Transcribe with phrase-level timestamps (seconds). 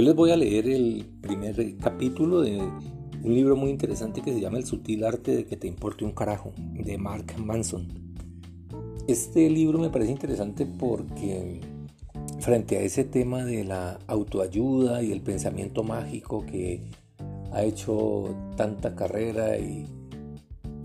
[0.00, 4.40] Hoy les voy a leer el primer capítulo de un libro muy interesante que se
[4.40, 7.86] llama El sutil arte de que te importe un carajo, de Mark Manson.
[9.06, 11.60] Este libro me parece interesante porque
[12.38, 16.82] frente a ese tema de la autoayuda y el pensamiento mágico que
[17.52, 19.84] ha hecho tanta carrera y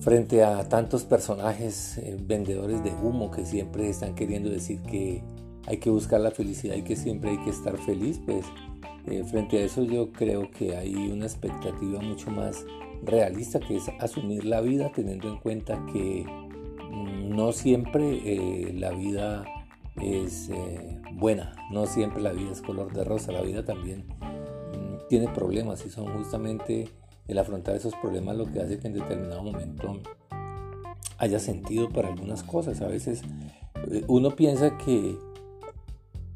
[0.01, 5.23] frente a tantos personajes eh, vendedores de humo que siempre están queriendo decir que
[5.67, 8.45] hay que buscar la felicidad y que siempre hay que estar feliz, pues
[9.07, 12.65] eh, frente a eso yo creo que hay una expectativa mucho más
[13.03, 18.91] realista que es asumir la vida teniendo en cuenta que mm, no siempre eh, la
[18.91, 19.45] vida
[20.01, 25.07] es eh, buena, no siempre la vida es color de rosa, la vida también mm,
[25.07, 26.89] tiene problemas y son justamente
[27.27, 30.01] el afrontar esos problemas lo que hace que en determinado momento
[31.17, 32.81] haya sentido para algunas cosas.
[32.81, 33.21] A veces
[34.07, 35.17] uno piensa que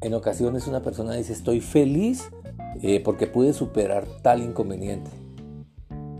[0.00, 2.30] en ocasiones una persona dice estoy feliz
[2.82, 5.10] eh, porque pude superar tal inconveniente.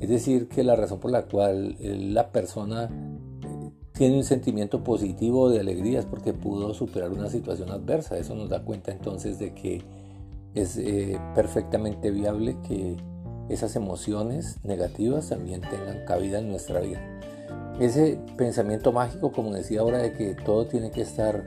[0.01, 4.83] Es decir, que la razón por la cual eh, la persona eh, tiene un sentimiento
[4.83, 8.19] positivo de alegría es porque pudo superar una situación adversa.
[8.19, 9.83] Eso nos da cuenta entonces de que
[10.55, 10.81] es
[11.37, 12.97] perfectamente viable que
[13.49, 17.01] esas emociones negativas también tengan cabida en nuestra vida.
[17.79, 21.45] Ese pensamiento mágico, como decía ahora, de que todo tiene que estar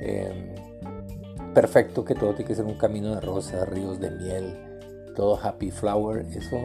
[0.00, 0.54] em,
[1.54, 4.56] perfecto, que todo tiene que ser un camino de rosas, ríos de miel,
[5.14, 6.56] todo happy flower, eso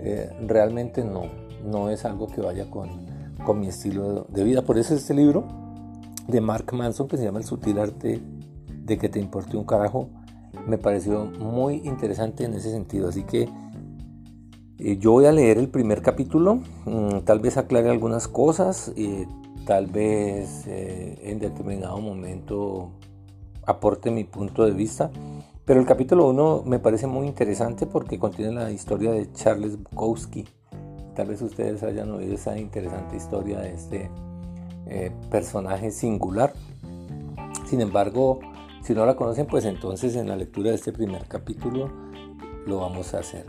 [0.00, 1.24] eh, realmente no,
[1.64, 3.06] no es algo que vaya con,
[3.44, 4.62] con mi estilo de vida.
[4.62, 5.44] Por eso este libro
[6.26, 8.20] de Mark Manson, que se llama El sutil arte
[8.84, 10.08] de que te importe un carajo,
[10.66, 13.08] me pareció muy interesante en ese sentido.
[13.08, 13.48] Así que
[14.78, 19.26] eh, yo voy a leer el primer capítulo, mm, tal vez aclare algunas cosas, y
[19.66, 22.90] tal vez eh, en determinado momento
[23.66, 25.10] aporte mi punto de vista.
[25.64, 30.44] Pero el capítulo 1 me parece muy interesante porque contiene la historia de Charles Bukowski.
[31.14, 34.10] Tal vez ustedes hayan oído esa interesante historia de este
[34.86, 36.52] eh, personaje singular.
[37.66, 38.40] Sin embargo,
[38.82, 41.90] si no la conocen, pues entonces en la lectura de este primer capítulo
[42.66, 43.46] lo vamos a hacer.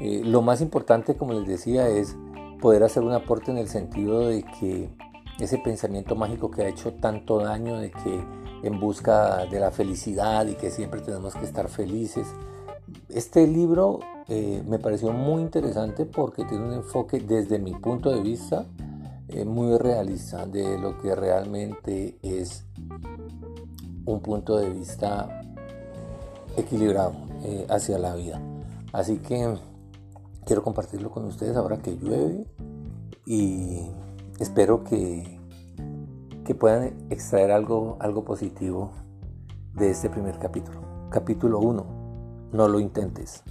[0.00, 2.16] Eh, lo más importante, como les decía, es
[2.62, 4.88] poder hacer un aporte en el sentido de que
[5.38, 8.24] ese pensamiento mágico que ha hecho tanto daño, de que
[8.62, 12.26] en busca de la felicidad y que siempre tenemos que estar felices.
[13.08, 18.20] Este libro eh, me pareció muy interesante porque tiene un enfoque desde mi punto de
[18.20, 18.66] vista
[19.28, 22.64] eh, muy realista de lo que realmente es
[24.04, 25.42] un punto de vista
[26.56, 28.40] equilibrado eh, hacia la vida.
[28.92, 29.56] Así que
[30.44, 32.46] quiero compartirlo con ustedes ahora que llueve
[33.26, 33.82] y
[34.38, 35.39] espero que
[36.50, 38.90] que puedan extraer algo, algo positivo
[39.72, 40.80] de este primer capítulo.
[41.08, 41.86] Capítulo 1.
[42.52, 43.44] No lo intentes.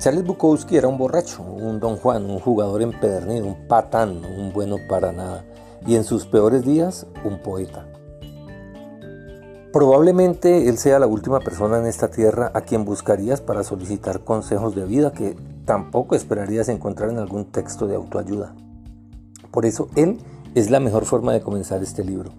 [0.00, 4.78] Charles Bukowski era un borracho, un don Juan, un jugador empedernido, un patán, un bueno
[4.88, 5.44] para nada,
[5.86, 7.86] y en sus peores días, un poeta.
[9.72, 14.74] Probablemente él sea la última persona en esta tierra a quien buscarías para solicitar consejos
[14.74, 15.36] de vida que
[15.66, 18.56] tampoco esperarías encontrar en algún texto de autoayuda.
[19.52, 20.18] Por eso él
[20.54, 22.30] es la mejor forma de comenzar este libro.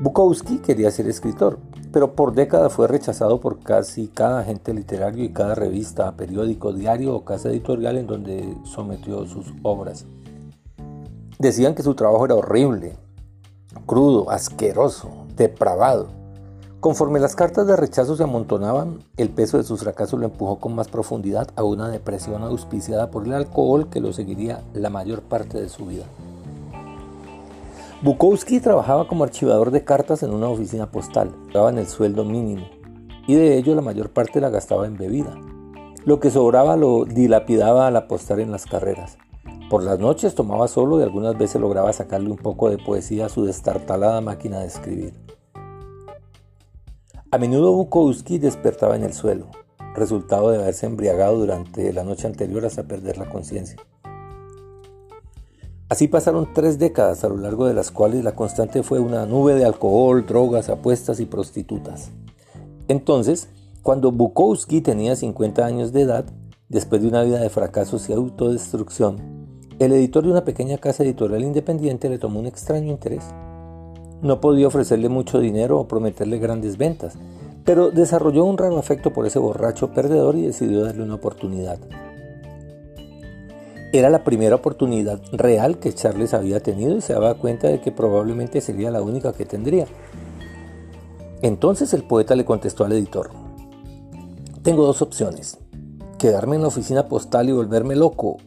[0.00, 1.58] Bukowski quería ser escritor,
[1.90, 7.14] pero por décadas fue rechazado por casi cada agente literario y cada revista, periódico, diario
[7.14, 10.04] o casa editorial en donde sometió sus obras.
[11.38, 12.98] Decían que su trabajo era horrible,
[13.86, 16.08] crudo, asqueroso, depravado.
[16.80, 20.74] Conforme las cartas de rechazo se amontonaban, el peso de sus fracasos lo empujó con
[20.74, 25.58] más profundidad a una depresión auspiciada por el alcohol que lo seguiría la mayor parte
[25.58, 26.04] de su vida.
[28.02, 32.66] Bukowski trabajaba como archivador de cartas en una oficina postal, en el sueldo mínimo
[33.26, 35.34] y de ello la mayor parte la gastaba en bebida.
[36.04, 39.18] Lo que sobraba lo dilapidaba al apostar en las carreras.
[39.68, 43.28] Por las noches tomaba solo y algunas veces lograba sacarle un poco de poesía a
[43.28, 45.14] su destartalada máquina de escribir.
[47.32, 49.48] A menudo Bukowski despertaba en el suelo,
[49.96, 53.76] resultado de haberse embriagado durante la noche anterior hasta perder la conciencia.
[55.88, 59.54] Así pasaron tres décadas a lo largo de las cuales la constante fue una nube
[59.54, 62.10] de alcohol, drogas, apuestas y prostitutas.
[62.88, 63.48] Entonces,
[63.82, 66.24] cuando Bukowski tenía 50 años de edad,
[66.68, 69.18] después de una vida de fracasos y autodestrucción,
[69.78, 73.22] el editor de una pequeña casa editorial independiente le tomó un extraño interés.
[74.22, 77.14] No podía ofrecerle mucho dinero o prometerle grandes ventas,
[77.64, 81.78] pero desarrolló un raro afecto por ese borracho perdedor y decidió darle una oportunidad.
[83.92, 87.92] Era la primera oportunidad real que Charles había tenido y se daba cuenta de que
[87.92, 89.86] probablemente sería la única que tendría.
[91.42, 93.30] Entonces el poeta le contestó al editor,
[94.62, 95.58] Tengo dos opciones.
[96.18, 98.38] Quedarme en la oficina postal y volverme loco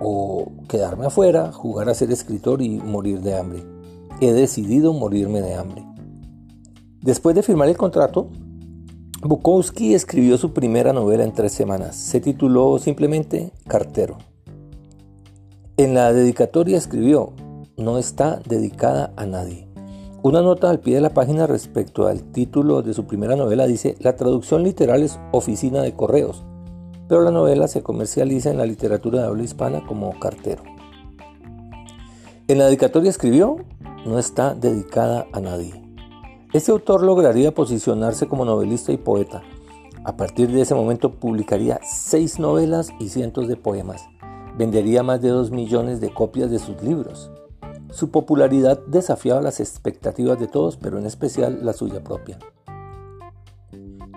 [0.00, 3.62] o quedarme afuera, jugar a ser escritor y morir de hambre.
[4.20, 5.84] He decidido morirme de hambre.
[7.02, 8.28] Después de firmar el contrato,
[9.22, 11.96] Bukowski escribió su primera novela en tres semanas.
[11.96, 14.29] Se tituló simplemente Cartero.
[15.80, 17.32] En la dedicatoria escribió,
[17.78, 19.66] no está dedicada a nadie.
[20.22, 23.96] Una nota al pie de la página respecto al título de su primera novela dice,
[23.98, 26.44] la traducción literal es Oficina de Correos,
[27.08, 30.62] pero la novela se comercializa en la literatura de habla hispana como Cartero.
[32.46, 33.56] En la dedicatoria escribió,
[34.04, 35.82] no está dedicada a nadie.
[36.52, 39.40] Este autor lograría posicionarse como novelista y poeta.
[40.04, 44.04] A partir de ese momento publicaría seis novelas y cientos de poemas.
[44.60, 47.30] Vendería más de dos millones de copias de sus libros.
[47.90, 52.38] Su popularidad desafiaba las expectativas de todos, pero en especial la suya propia.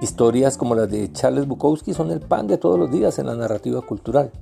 [0.02, 3.36] Historias como las de Charles Bukowski son el pan de todos los días en la
[3.36, 4.34] narrativa cultural.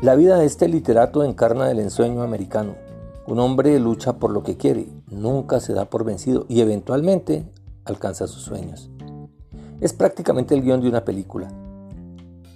[0.00, 2.76] La vida de este literato encarna el ensueño americano.
[3.26, 7.50] Un hombre lucha por lo que quiere, nunca se da por vencido y eventualmente
[7.84, 8.90] alcanza sus sueños.
[9.80, 11.48] Es prácticamente el guion de una película.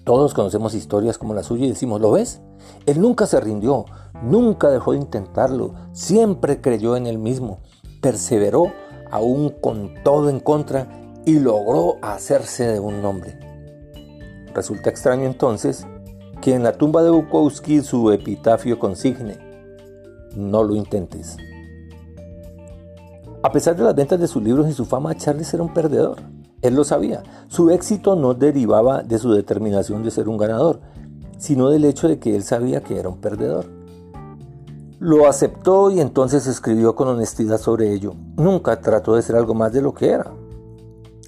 [0.05, 2.41] Todos conocemos historias como la suya y decimos, ¿lo ves?
[2.87, 3.85] Él nunca se rindió,
[4.23, 7.59] nunca dejó de intentarlo, siempre creyó en él mismo,
[8.01, 8.73] perseveró
[9.11, 10.89] aún con todo en contra
[11.27, 13.39] y logró hacerse de un nombre.
[14.55, 15.87] Resulta extraño entonces
[16.41, 19.39] que en la tumba de Bukowski su epitafio consigne,
[20.35, 21.37] no lo intentes.
[23.43, 26.19] A pesar de las ventas de sus libros y su fama, Charles era un perdedor.
[26.63, 27.23] Él lo sabía.
[27.49, 30.81] Su éxito no derivaba de su determinación de ser un ganador,
[31.39, 33.67] sino del hecho de que él sabía que era un perdedor.
[34.99, 38.15] Lo aceptó y entonces escribió con honestidad sobre ello.
[38.37, 40.31] Nunca trató de ser algo más de lo que era.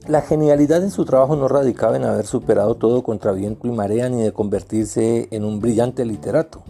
[0.07, 4.09] La genialidad en su trabajo no radicaba en haber superado todo contra viento y marea
[4.09, 6.65] ni de convertirse en un brillante literato.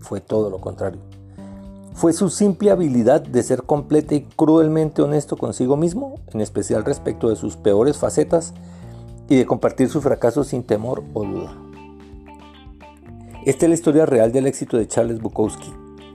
[0.00, 1.07] Fue todo lo contrario.
[1.98, 7.28] Fue su simple habilidad de ser completa y cruelmente honesto consigo mismo, en especial respecto
[7.28, 8.54] de sus peores facetas,
[9.28, 11.56] y de compartir su fracaso sin temor o duda.
[13.44, 15.74] Esta es la historia real del éxito de Charles Bukowski,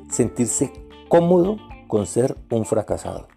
[0.09, 0.71] sentirse
[1.09, 1.57] cómodo
[1.89, 3.27] con ser un fracasado.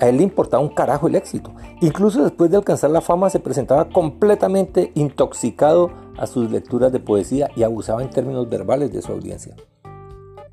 [0.00, 1.54] A él le importaba un carajo el éxito.
[1.80, 7.50] Incluso después de alcanzar la fama se presentaba completamente intoxicado a sus lecturas de poesía
[7.54, 9.54] y abusaba en términos verbales de su audiencia.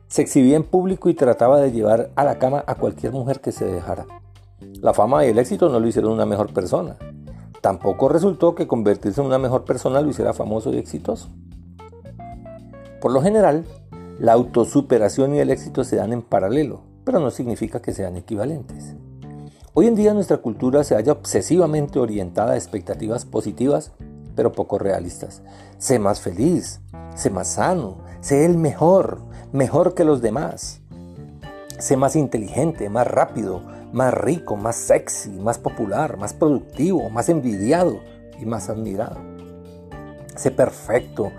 [0.08, 3.52] Se exhibía en público y trataba de llevar a la cama a cualquier mujer que
[3.52, 4.06] se dejara.
[4.82, 6.98] La fama y el éxito no lo hicieron una mejor persona.
[7.62, 11.30] Tampoco resultó que convertirse en una mejor persona lo hiciera famoso y exitoso.
[13.02, 13.66] Por lo general,
[14.20, 18.96] la autosuperación y el éxito se dan en paralelo, pero no significa que sean equivalentes.
[19.74, 23.92] Hoy en día nuestra cultura se halla obsesivamente orientada a expectativas positivas,
[24.36, 25.42] pero poco realistas.
[25.78, 26.82] Sé más feliz,
[27.16, 29.20] sé más sano, sé el mejor,
[29.56, 30.82] mejor que los demás.
[31.80, 33.62] Sé más inteligente, más rápido,
[33.94, 38.00] más rico, más sexy, más popular, más productivo, más envidiado
[38.40, 39.18] y más admirado.
[40.36, 41.32] Sé perfecto,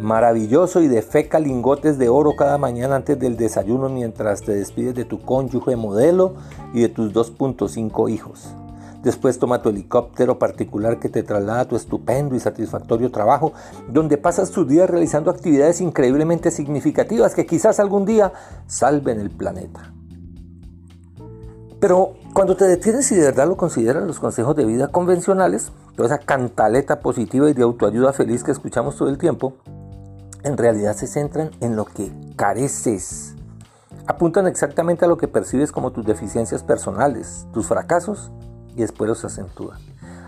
[0.00, 4.94] maravilloso y de feca lingotes de oro cada mañana antes del desayuno mientras te despides
[4.94, 6.36] de tu cónyuge modelo
[6.72, 8.48] y de tus 2.5 hijos.
[9.02, 13.52] Después toma tu helicóptero particular que te traslada a tu estupendo y satisfactorio trabajo,
[13.88, 18.32] donde pasas tus días realizando actividades increíblemente significativas que quizás algún día
[18.66, 19.92] salven el planeta.
[21.80, 26.08] Pero cuando te detienes y de verdad lo consideras los consejos de vida convencionales, toda
[26.08, 29.54] esa cantaleta positiva y de autoayuda feliz que escuchamos todo el tiempo,
[30.42, 33.36] en realidad se centran en lo que careces.
[34.08, 38.32] Apuntan exactamente a lo que percibes como tus deficiencias personales, tus fracasos
[38.78, 39.78] y después los acentúa.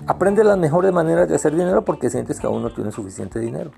[0.07, 3.71] Aprende las mejores maneras de hacer dinero porque sientes que aún no tienes suficiente dinero.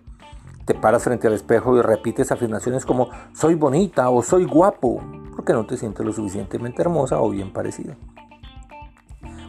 [0.64, 5.02] Te paras frente al espejo y repites afirmaciones como soy bonita o soy guapo
[5.36, 7.96] porque no te sientes lo suficientemente hermosa o bien parecida.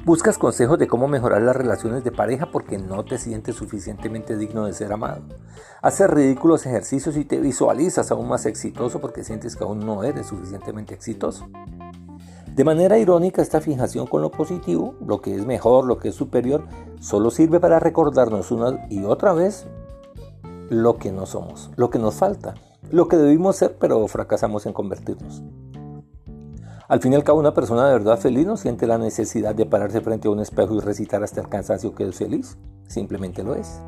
[0.06, 4.66] Buscas consejos de cómo mejorar las relaciones de pareja porque no te sientes suficientemente digno
[4.66, 5.22] de ser amado.
[5.82, 10.28] Haces ridículos ejercicios y te visualizas aún más exitoso porque sientes que aún no eres
[10.28, 11.48] suficientemente exitoso.
[12.56, 16.16] De manera irónica, esta fijación con lo positivo, lo que es mejor, lo que es
[16.16, 16.68] superior,
[17.00, 19.66] solo sirve para recordarnos una y otra vez
[20.70, 22.54] lo que no somos, lo que nos falta,
[22.92, 25.42] lo que debimos ser pero fracasamos en convertirnos.
[26.88, 29.66] Al fin y al cabo, una persona de verdad feliz no siente la necesidad de
[29.66, 33.56] pararse frente a un espejo y recitar hasta el cansancio que es feliz, simplemente lo
[33.56, 33.82] es.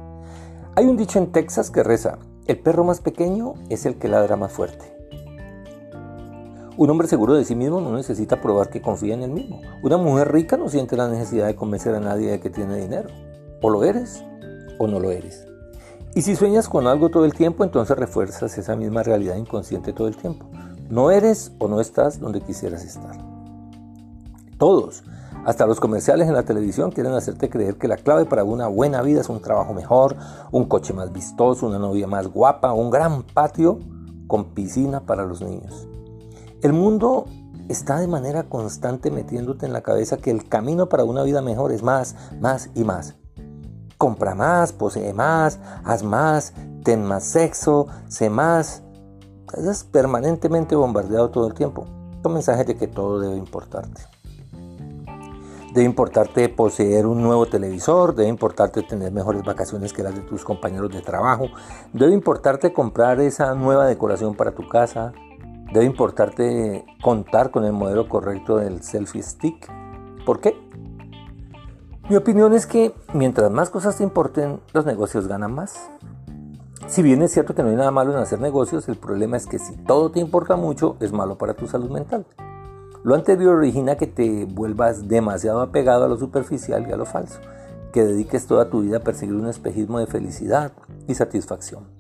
[0.76, 2.18] Hay un dicho en Texas que reza,
[2.48, 4.95] el perro más pequeño es el que ladra más fuerte.
[6.77, 9.62] Un hombre seguro de sí mismo no necesita probar que confía en él mismo.
[9.82, 13.10] Una mujer rica no siente la necesidad de convencer a nadie de que tiene dinero.
[13.62, 14.22] O lo eres
[14.77, 15.48] o no lo eres.
[16.15, 20.10] Y si sueñas con algo todo el tiempo, entonces refuerzas esa misma realidad inconsciente todo
[20.10, 20.48] el tiempo.
[20.89, 23.15] No eres o no estás donde quisieras estar.
[24.58, 25.03] Todos,
[25.46, 29.01] hasta los comerciales en la televisión quieren hacerte creer que la clave para una buena
[29.01, 30.17] vida es un trabajo mejor,
[30.51, 33.79] un coche más vistoso, una novia más guapa, un gran patio
[34.27, 35.88] con piscina para los niños.
[36.66, 37.26] El mundo
[37.70, 41.72] está de manera constante metiéndote en la cabeza que el camino para una vida mejor
[41.72, 43.14] es más, más y más.
[44.00, 46.54] Compra más, posee más, haz más,
[46.84, 48.82] ten más sexo, sé más.
[49.56, 51.86] Estás permanentemente bombardeado todo el tiempo
[52.24, 54.02] con mensajes de que todo debe importarte.
[55.72, 60.44] Debe importarte poseer un nuevo televisor, debe importarte tener mejores vacaciones que las de tus
[60.44, 61.46] compañeros de trabajo,
[61.94, 65.14] debe importarte comprar esa nueva decoración para tu casa,
[65.74, 69.72] Debe importarte contar con el modelo correcto del selfie stick.
[70.26, 70.56] ¿Por qué?
[72.08, 75.90] Mi opinión es que mientras más cosas te importen, los negocios ganan más.
[76.88, 79.48] Si bien es cierto que no hay nada malo en hacer negocios, el problema es
[79.48, 82.28] que si todo te importa mucho, es malo para tu salud mental.
[83.04, 87.40] Lo anterior origina que te vuelvas demasiado apegado a lo superficial y a lo falso,
[87.92, 90.74] que dediques toda tu vida a perseguir un espejismo de felicidad
[91.08, 91.95] y satisfacción.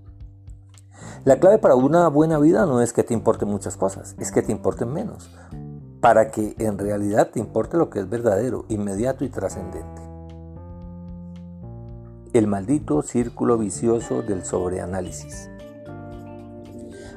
[1.23, 4.41] La clave para una buena vida no es que te importen muchas cosas, es que
[4.41, 5.29] te importen menos,
[6.01, 10.01] para que en realidad te importe lo que es verdadero, inmediato y trascendente.
[12.33, 15.49] El maldito círculo vicioso del sobreanálisis.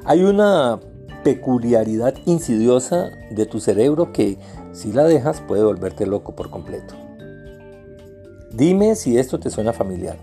[0.05, 0.79] Hay una
[1.23, 4.39] peculiaridad insidiosa de tu cerebro que
[4.71, 6.95] si la dejas puede volverte loco por completo.
[8.51, 10.17] Dime si esto te suena familiar.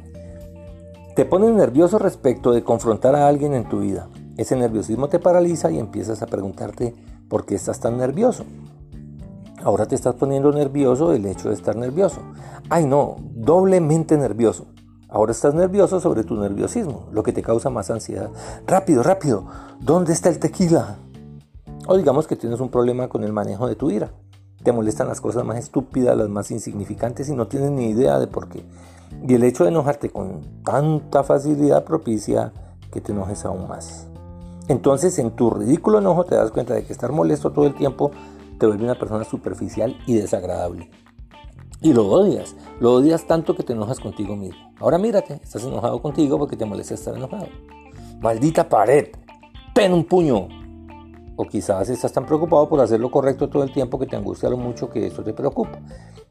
[1.16, 4.10] Te pones nervioso respecto de confrontar a alguien en tu vida.
[4.36, 6.94] Ese nerviosismo te paraliza y empiezas a preguntarte
[7.30, 8.44] por qué estás tan nervioso.
[9.64, 12.20] Ahora te estás poniendo nervioso el hecho de estar nervioso.
[12.68, 14.66] Ay no, doblemente nervioso.
[15.08, 18.28] Ahora estás nervioso sobre tu nerviosismo, lo que te causa más ansiedad.
[18.66, 19.46] Rápido, rápido,
[19.80, 20.98] ¿dónde está el tequila?
[21.86, 24.10] O digamos que tienes un problema con el manejo de tu ira.
[24.62, 28.26] Te molestan las cosas más estúpidas, las más insignificantes y no tienes ni idea de
[28.26, 28.66] por qué.
[29.26, 32.52] Y el hecho de enojarte con tanta facilidad propicia
[32.92, 34.06] que te enojes aún más.
[34.68, 38.10] Entonces en tu ridículo enojo te das cuenta de que estar molesto todo el tiempo
[38.58, 40.90] te vuelve una persona superficial y desagradable.
[41.82, 44.72] Y lo odias, lo odias tanto que te enojas contigo mismo.
[44.80, 47.48] Ahora mírate, estás enojado contigo porque te molesta estar enojado.
[48.20, 49.08] Maldita pared,
[49.74, 50.48] ten un puño.
[51.36, 54.48] O quizás estás tan preocupado por hacer lo correcto todo el tiempo que te angustia
[54.48, 55.78] lo mucho que eso te preocupa.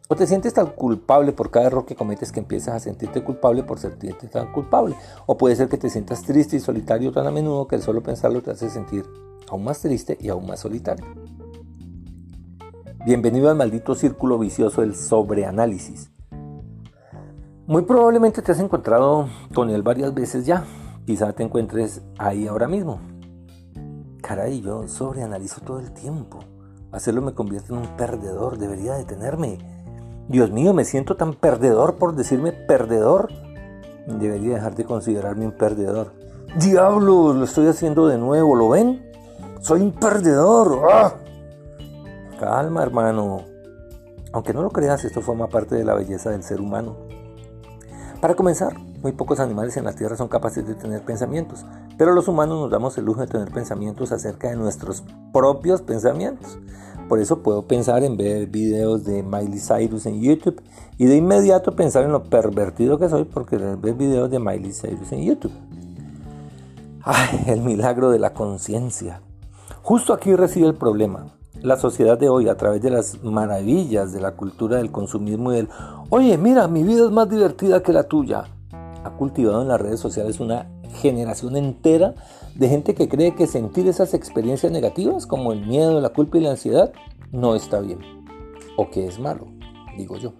[0.07, 3.63] O te sientes tan culpable por cada error que cometes que empiezas a sentirte culpable
[3.63, 4.95] por sentirte tan culpable.
[5.25, 8.03] O puede ser que te sientas triste y solitario tan a menudo que el solo
[8.03, 9.03] pensarlo te hace sentir
[9.49, 11.05] aún más triste y aún más solitario.
[13.03, 16.11] Bienvenido al maldito círculo vicioso del sobreanálisis.
[17.65, 20.65] Muy probablemente te has encontrado con él varias veces ya.
[21.07, 22.99] Quizá te encuentres ahí ahora mismo.
[24.21, 26.41] Caray, yo sobreanalizo todo el tiempo.
[26.91, 28.59] Hacerlo me convierte en un perdedor.
[28.59, 29.74] Debería detenerme
[30.27, 33.29] Dios mío, me siento tan perdedor por decirme perdedor.
[34.07, 36.13] Debería dejar de considerarme un perdedor.
[36.59, 39.11] Diablo, lo estoy haciendo de nuevo, ¿lo ven?
[39.61, 40.81] Soy un perdedor.
[40.91, 41.13] ¡Ah!
[42.39, 43.41] Calma, hermano.
[44.31, 46.97] Aunque no lo creas, esto forma parte de la belleza del ser humano.
[48.19, 51.65] Para comenzar, muy pocos animales en la Tierra son capaces de tener pensamientos,
[51.97, 56.57] pero los humanos nos damos el lujo de tener pensamientos acerca de nuestros propios pensamientos.
[57.07, 60.61] Por eso puedo pensar en ver videos de Miley Cyrus en YouTube
[60.97, 65.11] y de inmediato pensar en lo pervertido que soy porque ver videos de Miley Cyrus
[65.11, 65.53] en YouTube.
[67.03, 69.21] Ay, el milagro de la conciencia.
[69.83, 71.27] Justo aquí reside el problema.
[71.61, 75.57] La sociedad de hoy, a través de las maravillas de la cultura del consumismo y
[75.57, 75.69] del,
[76.09, 78.45] oye, mira, mi vida es más divertida que la tuya,
[79.05, 82.15] ha cultivado en las redes sociales una generación entera
[82.55, 86.41] de gente que cree que sentir esas experiencias negativas como el miedo, la culpa y
[86.41, 86.91] la ansiedad
[87.31, 87.99] no está bien
[88.77, 89.47] o que es malo,
[89.95, 90.33] digo yo.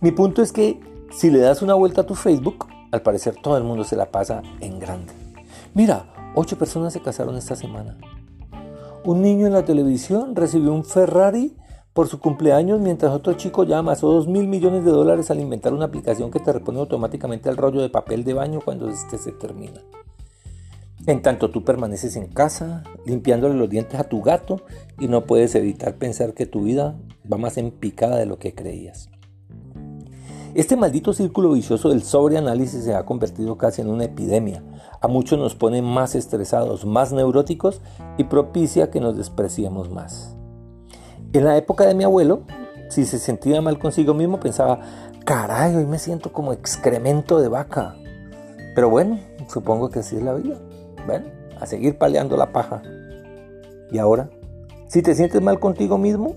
[0.00, 3.58] Mi punto es que si le das una vuelta a tu Facebook, al parecer todo
[3.58, 5.12] el mundo se la pasa en grande.
[5.74, 7.98] Mira, ocho personas se casaron esta semana.
[9.04, 11.54] Un niño en la televisión recibió un Ferrari
[11.96, 15.72] por su cumpleaños, mientras otro chico ya amasó 2 mil millones de dólares al inventar
[15.72, 19.32] una aplicación que te repone automáticamente el rollo de papel de baño cuando este se
[19.32, 19.80] termina.
[21.06, 24.60] En tanto tú permaneces en casa, limpiándole los dientes a tu gato
[25.00, 26.98] y no puedes evitar pensar que tu vida
[27.32, 29.08] va más en picada de lo que creías.
[30.54, 34.62] Este maldito círculo vicioso del sobreanálisis se ha convertido casi en una epidemia.
[35.00, 37.80] A muchos nos pone más estresados, más neuróticos
[38.18, 40.35] y propicia que nos despreciemos más.
[41.36, 42.44] En la época de mi abuelo,
[42.88, 44.80] si se sentía mal consigo mismo, pensaba,
[45.26, 47.94] caray, hoy me siento como excremento de vaca.
[48.74, 50.56] Pero bueno, supongo que así es la vida.
[51.06, 51.26] Bueno,
[51.60, 52.80] a seguir paleando la paja.
[53.92, 54.30] Y ahora,
[54.88, 56.36] si te sientes mal contigo mismo,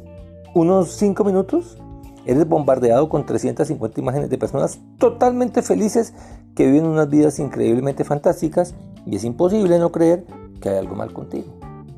[0.54, 1.78] unos 5 minutos,
[2.26, 6.14] eres bombardeado con 350 imágenes de personas totalmente felices
[6.56, 8.76] que viven unas vidas increíblemente fantásticas
[9.06, 10.26] y es imposible no creer
[10.60, 11.54] que hay algo mal contigo.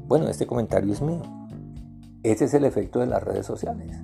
[0.07, 1.40] Bueno, este comentario es mío.
[2.23, 3.97] Ese es el efecto de las redes sociales.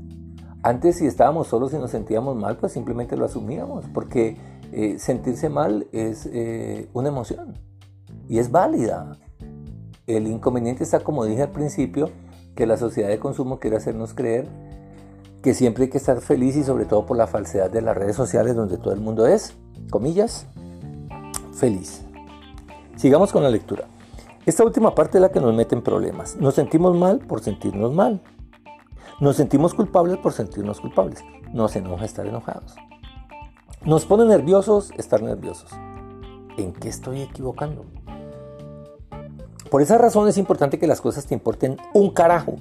[0.63, 4.38] Antes si estábamos solos y nos sentíamos mal, pues simplemente lo asumíamos, porque
[4.71, 7.53] eh, sentirse mal es eh, una emoción
[8.27, 9.17] y es válida.
[10.07, 12.09] El inconveniente está, como dije al principio,
[12.55, 14.47] que la sociedad de consumo quiere hacernos creer
[15.41, 18.15] que siempre hay que estar feliz y sobre todo por la falsedad de las redes
[18.15, 19.53] sociales donde todo el mundo es,
[19.89, 20.47] comillas,
[21.53, 22.03] feliz.
[22.95, 23.88] Sigamos con la lectura.
[24.47, 26.37] Esta última parte es la que nos mete en problemas.
[26.37, 28.21] Nos sentimos mal por sentirnos mal.
[29.19, 31.21] Nos sentimos culpables por sentirnos culpables.
[31.51, 32.73] Nos enoja estar enojados.
[33.83, 35.69] Nos pone nerviosos estar nerviosos.
[36.57, 37.83] ¿En qué estoy equivocando?
[39.69, 42.55] Por esa razón es importante que las cosas te importen un carajo.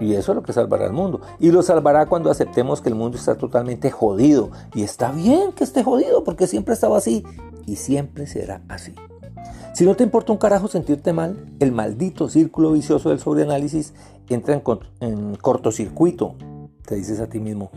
[0.00, 1.20] Y eso es lo que salvará al mundo.
[1.38, 4.52] Y lo salvará cuando aceptemos que el mundo está totalmente jodido.
[4.74, 7.26] Y está bien que esté jodido porque siempre ha estado así
[7.66, 8.94] y siempre será así.
[9.74, 13.92] Si no te importa un carajo sentirte mal, el maldito círculo vicioso del sobreanálisis
[14.28, 14.62] entra
[15.00, 16.36] en, cortocircuito.
[16.86, 17.70] Te dices a ti mismo,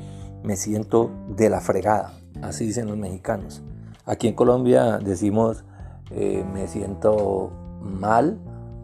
[0.43, 2.13] me siento de la fregada.
[2.41, 3.63] Así dicen los mexicanos.
[4.05, 5.63] Aquí en Colombia decimos,
[6.11, 8.37] eh, me siento mal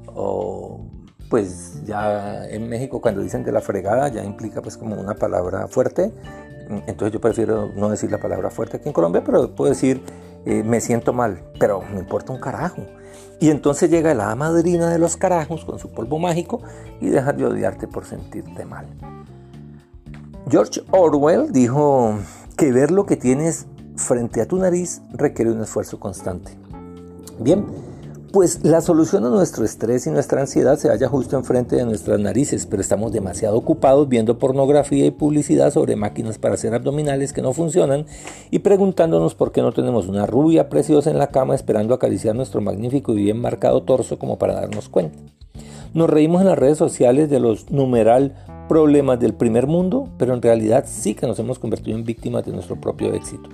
[0.08, 0.82] o
[1.30, 5.68] pues ya en México cuando dicen de la fregada ya implica pues como una palabra
[5.68, 6.12] fuerte.
[6.88, 10.02] Entonces yo prefiero no decir la palabra fuerte aquí en Colombia, pero puedo decir
[10.46, 12.86] eh, me siento mal, pero me importa un carajo.
[13.40, 16.62] Y entonces llega la madrina de los carajos con su polvo mágico
[17.02, 18.86] y deja de odiarte por sentirte mal.
[20.50, 22.16] George Orwell dijo
[22.58, 26.58] que ver lo que tienes frente a tu nariz requiere un esfuerzo constante.
[27.40, 27.66] Bien,
[28.34, 32.20] pues la solución a nuestro estrés y nuestra ansiedad se halla justo enfrente de nuestras
[32.20, 37.44] narices, pero estamos demasiado ocupados viendo pornografía y publicidad sobre máquinas para hacer abdominales que
[37.44, 38.08] no funcionan
[38.50, 42.60] y preguntándonos por qué no tenemos una rubia preciosa en la cama esperando acariciar nuestro
[42.60, 45.20] magnífico y bien marcado torso como para darnos cuenta.
[45.94, 48.34] Nos reímos en las redes sociales de los numeral
[48.68, 52.52] problemas del primer mundo, pero en realidad sí que nos hemos convertido en víctimas de
[52.52, 53.48] nuestro propio éxito.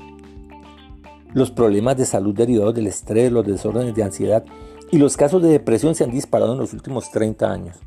[1.33, 4.43] Los problemas de salud derivados del estrés, los desórdenes de ansiedad
[4.91, 7.77] y los casos de depresión se han disparado en los últimos 30 años.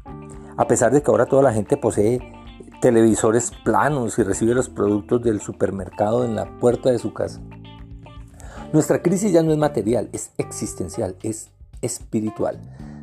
[0.56, 2.20] A pesar de que ahora toda la gente posee
[2.80, 7.40] televisores planos y recibe los productos del supermercado en la puerta de su casa.
[8.72, 12.58] Nuestra crisis ya no es material, es existencial, es espiritual.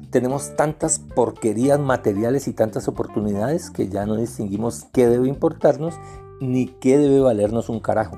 [0.09, 5.95] Tenemos tantas porquerías materiales y tantas oportunidades que ya no distinguimos qué debe importarnos
[6.41, 8.17] ni qué debe valernos un carajo.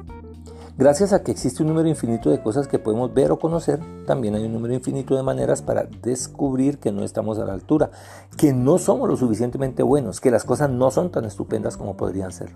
[0.77, 4.35] Gracias a que existe un número infinito de cosas que podemos ver o conocer, también
[4.35, 7.91] hay un número infinito de maneras para descubrir que no estamos a la altura,
[8.37, 12.31] que no somos lo suficientemente buenos, que las cosas no son tan estupendas como podrían
[12.31, 12.51] ser.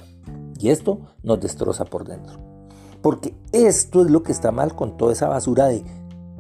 [0.60, 2.40] Y esto nos destroza por dentro.
[3.02, 5.84] Porque esto es lo que está mal con toda esa basura de,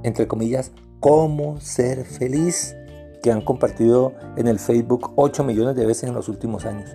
[0.03, 2.75] entre comillas, cómo ser feliz
[3.21, 6.89] que han compartido en el Facebook 8 millones de veces en los últimos años.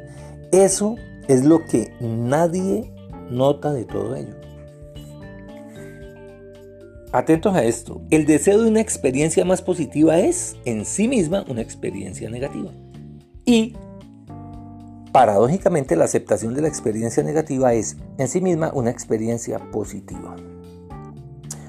[0.53, 0.97] Eso
[1.29, 2.93] es lo que nadie
[3.31, 4.39] nota de todo ello.
[7.12, 11.61] Atentos a esto, el deseo de una experiencia más positiva es en sí misma una
[11.61, 12.70] experiencia negativa.
[13.44, 13.75] Y
[15.11, 20.37] paradójicamente la aceptación de la experiencia negativa es en sí misma una experiencia positiva.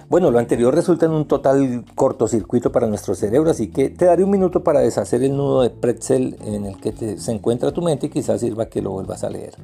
[0.10, 4.24] Bueno, lo anterior resulta en un total cortocircuito para nuestro cerebro, así que te daré
[4.24, 8.08] un minuto para deshacer el nudo de pretzel en el que se encuentra tu mente
[8.08, 9.56] y quizás sirva que lo vuelvas a leer.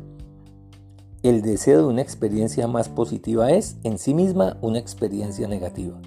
[1.23, 5.97] El deseo de una experiencia más positiva es en sí misma una experiencia negativa.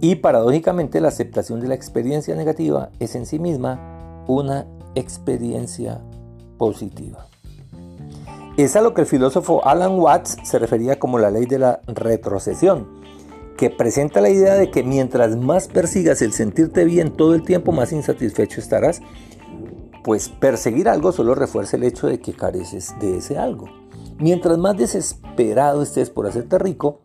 [0.00, 6.00] Y paradójicamente la aceptación de la experiencia negativa es en sí misma una experiencia
[6.58, 7.26] positiva.
[8.56, 11.80] Es a lo que el filósofo Alan Watts se refería como la ley de la
[11.86, 12.86] retrocesión,
[13.56, 17.72] que presenta la idea de que mientras más persigas el sentirte bien todo el tiempo,
[17.72, 19.00] más insatisfecho estarás,
[20.04, 23.85] pues perseguir algo solo refuerza el hecho de que careces de ese algo.
[24.18, 27.00] Mientras más desesperado estés por hacerte rico,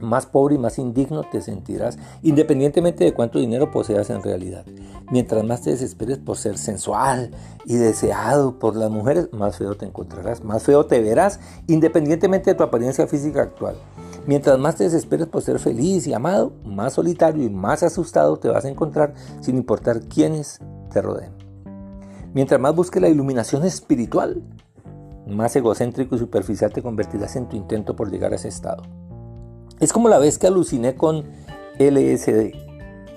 [0.00, 4.66] más pobre y más indigno te sentirás, independientemente de cuánto dinero poseas en realidad.
[5.10, 7.30] Mientras más te desesperes por ser sensual
[7.64, 12.56] y deseado por las mujeres, más feo te encontrarás, más feo te verás, independientemente de
[12.56, 13.76] tu apariencia física actual.
[14.26, 18.48] Mientras más te desesperes por ser feliz y amado, más solitario y más asustado te
[18.48, 20.60] vas a encontrar sin importar quiénes
[20.92, 21.32] te rodeen.
[22.32, 24.42] Mientras más busques la iluminación espiritual,
[25.26, 28.82] más egocéntrico y superficial te convertirás en tu intento por llegar a ese estado.
[29.80, 31.24] Es como la vez que aluciné con
[31.78, 32.52] LSD.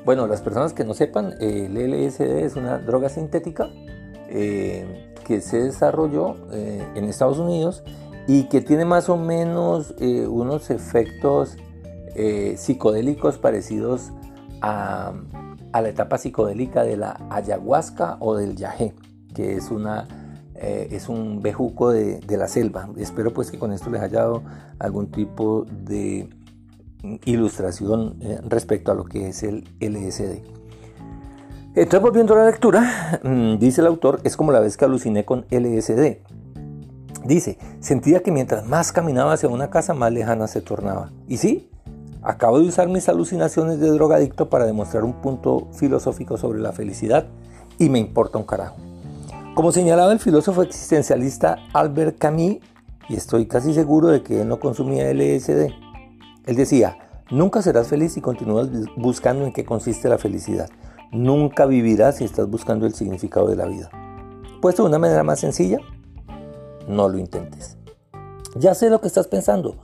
[0.06, 3.70] Bueno, las personas que no sepan, el LSD es una droga sintética
[4.30, 7.84] eh, que se desarrolló eh, en Estados Unidos
[8.28, 11.58] y que tiene más o menos eh, unos efectos
[12.56, 14.12] psicodélicos parecidos
[14.62, 15.14] a,
[15.72, 18.96] la etapa psicodélica de la ayahuasca o del yagé,
[19.36, 20.08] que es una
[20.58, 22.90] eh, es un bejuco de, la selva.
[22.98, 24.44] Espero pues que con esto les haya dado
[24.80, 26.30] algún tipo de
[27.26, 30.42] ilustración eh, respecto a lo que es el LSD.
[31.76, 35.26] Entonces volviendo a la lectura, mm, dice el autor, es como la vez que aluciné
[35.26, 36.24] con LSD.
[37.24, 41.12] Dice, sentía que mientras más caminaba hacia una casa, más lejana se tornaba.
[41.28, 41.70] Y sí,
[42.24, 47.28] acabo de usar mis alucinaciones de drogadicto para demostrar un punto filosófico sobre la felicidad
[47.78, 48.87] y me importa un carajo.
[49.58, 52.58] Como señalaba el filósofo existencialista Albert Camus,
[53.10, 55.74] y estoy casi seguro de que él no consumía LSD,
[56.46, 57.00] él decía,
[57.32, 60.70] nunca serás feliz si continúas buscando en qué consiste la felicidad.
[61.12, 63.90] Nunca vivirás si estás buscando el significado de la vida.
[64.62, 65.80] Puesto de una manera más sencilla,
[66.88, 67.78] no lo intentes.
[68.54, 69.78] Ya sé lo que estás pensando.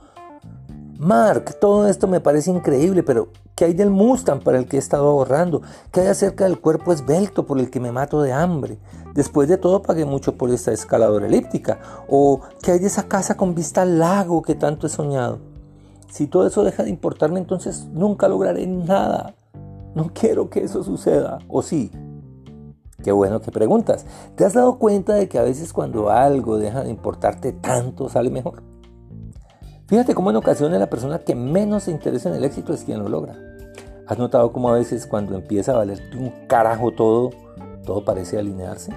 [1.00, 4.78] Mark, todo esto me parece increíble, pero ¿qué hay del Mustang para el que he
[4.78, 5.62] estado ahorrando?
[5.92, 8.78] ¿Qué hay acerca del cuerpo esbelto por el que me mato de hambre?
[9.14, 11.78] Después de todo pagué mucho por esta escaladora elíptica.
[12.08, 15.38] ¿O qué hay de esa casa con vista al lago que tanto he soñado?
[16.10, 19.34] Si todo eso deja de importarme, entonces nunca lograré nada.
[19.94, 21.38] No quiero que eso suceda.
[21.48, 21.90] ¿O sí?
[23.02, 24.06] Qué bueno que preguntas.
[24.34, 28.30] ¿Te has dado cuenta de que a veces cuando algo deja de importarte tanto sale
[28.30, 28.73] mejor?
[29.94, 32.98] Fíjate cómo en ocasiones la persona que menos se interesa en el éxito es quien
[32.98, 33.36] lo logra.
[34.08, 37.30] ¿Has notado cómo a veces cuando empieza a valerte un carajo todo,
[37.86, 38.90] todo parece alinearse?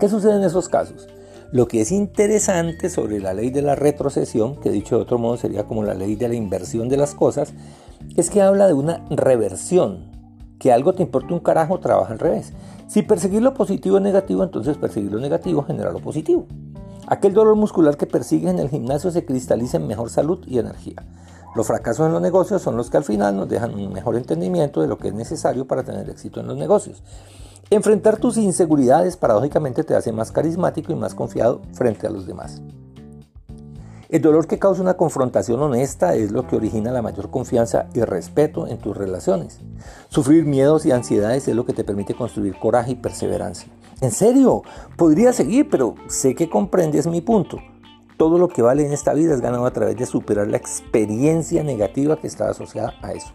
[0.00, 1.06] ¿Qué sucede en esos casos?
[1.52, 5.36] Lo que es interesante sobre la ley de la retrocesión, que dicho de otro modo
[5.36, 7.54] sería como la ley de la inversión de las cosas,
[8.16, 10.10] es que habla de una reversión,
[10.58, 12.52] que algo te importa un carajo trabaja al revés.
[12.88, 16.48] Si perseguir lo positivo es negativo, entonces perseguir lo negativo genera lo positivo.
[17.08, 21.04] Aquel dolor muscular que persigues en el gimnasio se cristaliza en mejor salud y energía.
[21.54, 24.82] Los fracasos en los negocios son los que al final nos dejan un mejor entendimiento
[24.82, 27.04] de lo que es necesario para tener éxito en los negocios.
[27.70, 32.60] Enfrentar tus inseguridades paradójicamente te hace más carismático y más confiado frente a los demás.
[34.08, 38.02] El dolor que causa una confrontación honesta es lo que origina la mayor confianza y
[38.02, 39.60] respeto en tus relaciones.
[40.08, 43.68] Sufrir miedos y ansiedades es lo que te permite construir coraje y perseverancia.
[44.00, 44.62] En serio,
[44.96, 47.58] podría seguir, pero sé que comprendes mi punto.
[48.18, 51.62] Todo lo que vale en esta vida es ganado a través de superar la experiencia
[51.62, 53.32] negativa que está asociada a eso.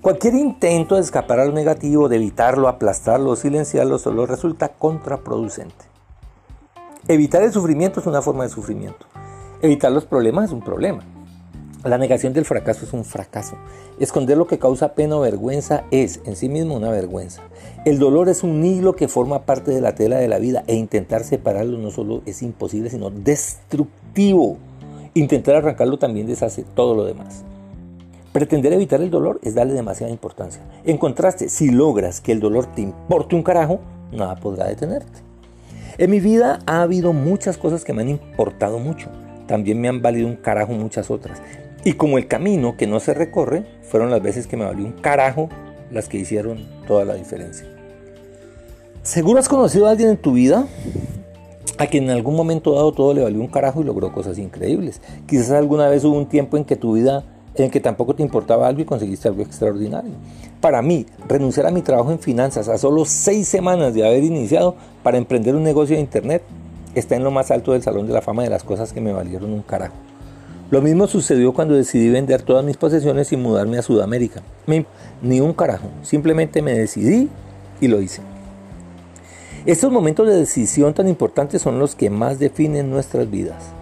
[0.00, 5.84] Cualquier intento de escapar a lo negativo, de evitarlo, aplastarlo silenciarlo solo resulta contraproducente.
[7.06, 9.06] Evitar el sufrimiento es una forma de sufrimiento.
[9.60, 11.02] Evitar los problemas es un problema.
[11.84, 13.56] La negación del fracaso es un fracaso.
[13.98, 17.40] Esconder lo que causa pena o vergüenza es en sí mismo una vergüenza.
[17.86, 20.74] El dolor es un hilo que forma parte de la tela de la vida e
[20.74, 24.58] intentar separarlo no solo es imposible, sino destructivo.
[25.14, 27.44] Intentar arrancarlo también deshace todo lo demás.
[28.32, 30.60] Pretender evitar el dolor es darle demasiada importancia.
[30.84, 33.80] En contraste, si logras que el dolor te importe un carajo,
[34.12, 35.20] nada podrá detenerte.
[35.96, 39.08] En mi vida ha habido muchas cosas que me han importado mucho.
[39.46, 41.40] También me han valido un carajo muchas otras.
[41.84, 44.92] Y como el camino que no se recorre, fueron las veces que me valió un
[44.92, 45.48] carajo
[45.90, 47.66] las que hicieron toda la diferencia.
[49.02, 50.66] Seguro has conocido a alguien en tu vida
[51.78, 55.00] a quien en algún momento dado todo le valió un carajo y logró cosas increíbles.
[55.26, 58.66] Quizás alguna vez hubo un tiempo en que tu vida en que tampoco te importaba
[58.66, 60.12] algo y conseguiste algo extraordinario.
[60.60, 64.76] Para mí, renunciar a mi trabajo en finanzas a solo seis semanas de haber iniciado
[65.02, 66.42] para emprender un negocio de internet
[66.94, 69.12] está en lo más alto del salón de la fama de las cosas que me
[69.12, 69.94] valieron un carajo.
[70.70, 74.42] Lo mismo sucedió cuando decidí vender todas mis posesiones y mudarme a Sudamérica.
[75.22, 77.28] ni un carajo, simplemente me decidí
[77.80, 78.22] y lo hice.
[79.66, 83.74] Estos momentos de decisión tan importantes son los que más definen nuestras vidas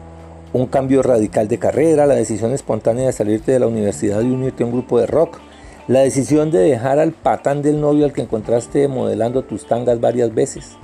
[0.53, 4.63] un cambio radical de carrera, la decisión espontánea de salirte de la universidad y unirte
[4.63, 5.39] a un grupo de rock,
[5.87, 10.35] la decisión de dejar al patán del novio al que encontraste modelando tus tangas varias
[10.35, 10.77] veces.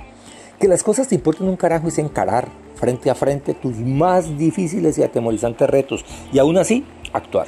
[0.59, 4.97] Que las cosas te importen un carajo es encarar frente a frente tus más difíciles
[4.97, 7.47] y atemorizantes retos y aún así actuar.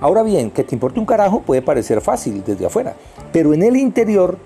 [0.00, 2.94] Ahora bien, que te importe un carajo puede parecer fácil desde afuera,
[3.32, 4.38] pero en el interior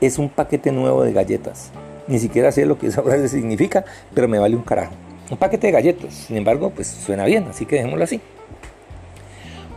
[0.00, 1.70] es un paquete nuevo de galletas.
[2.06, 4.92] Ni siquiera sé lo que eso significa, pero me vale un carajo
[5.30, 6.14] un paquete de galletas.
[6.14, 8.20] Sin embargo, pues suena bien, así que dejémoslo así.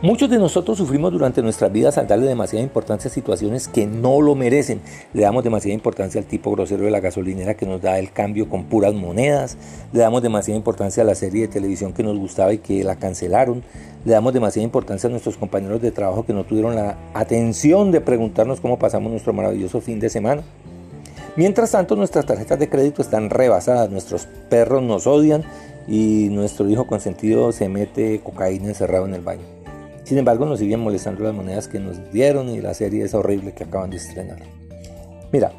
[0.02, 4.20] Muchos de nosotros sufrimos durante nuestras vidas al darle demasiada importancia a situaciones que no
[4.20, 4.80] lo merecen.
[5.14, 8.48] Le damos demasiada importancia al tipo grosero de la gasolinera que nos da el cambio
[8.48, 9.56] con puras monedas.
[9.92, 12.96] Le damos demasiada importancia a la serie de televisión que nos gustaba y que la
[12.96, 13.62] cancelaron.
[14.04, 18.00] Le damos demasiada importancia a nuestros compañeros de trabajo que no tuvieron la atención de
[18.00, 20.42] preguntarnos cómo pasamos nuestro maravilloso fin de semana.
[21.36, 25.44] Mientras tanto, nuestras tarjetas de crédito están rebasadas, nuestros perros nos odian
[25.86, 29.51] y nuestro hijo consentido se mete cocaína encerrado en el baño.
[30.12, 33.54] Sin embargo, nos siguen molestando las monedas que nos dieron y la serie es horrible
[33.54, 34.42] que acaban de estrenar.
[35.32, 35.54] Mira,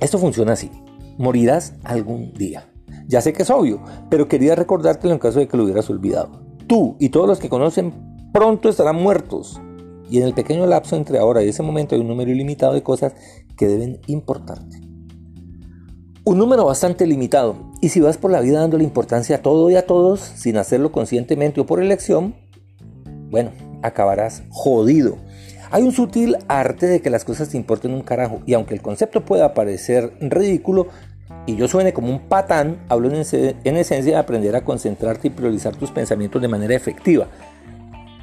[0.00, 0.70] esto funciona así.
[1.18, 2.70] Morirás algún día.
[3.06, 6.40] Ya sé que es obvio, pero quería recordártelo en caso de que lo hubieras olvidado.
[6.66, 7.92] Tú y todos los que conocen
[8.32, 9.60] pronto estarán muertos.
[10.08, 12.82] Y en el pequeño lapso entre ahora y ese momento hay un número ilimitado de
[12.82, 13.12] cosas
[13.58, 14.80] que deben importarte.
[16.24, 17.56] Un número bastante limitado.
[17.82, 20.92] Y si vas por la vida dándole importancia a todo y a todos, sin hacerlo
[20.92, 22.36] conscientemente o por elección,
[23.30, 23.50] bueno,
[23.82, 25.18] acabarás jodido.
[25.70, 28.82] Hay un sutil arte de que las cosas te importen un carajo y aunque el
[28.82, 30.86] concepto pueda parecer ridículo
[31.44, 33.24] y yo suene como un patán, hablo en,
[33.64, 37.26] en esencia de aprender a concentrarte y priorizar tus pensamientos de manera efectiva,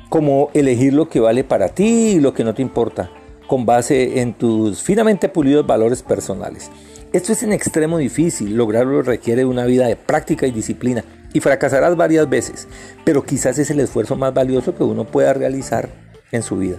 [0.10, 3.10] como elegir lo que vale para ti y lo que no te importa,
[3.48, 6.70] con base en tus finamente pulidos valores personales.
[7.12, 11.98] Esto es en extremo difícil, lograrlo requiere una vida de práctica y disciplina y fracasarás
[11.98, 12.68] varias veces,
[13.04, 15.90] pero quizás es el esfuerzo más valioso que uno pueda realizar
[16.32, 16.78] en su vida.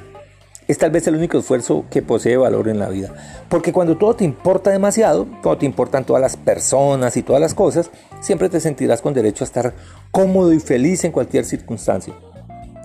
[0.66, 3.12] Es tal vez el único esfuerzo que posee valor en la vida.
[3.50, 7.52] Porque cuando todo te importa demasiado, cuando te importan todas las personas y todas las
[7.52, 7.90] cosas,
[8.20, 9.74] siempre te sentirás con derecho a estar
[10.10, 12.14] cómodo y feliz en cualquier circunstancia.